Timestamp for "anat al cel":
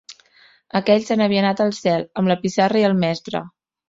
1.41-2.05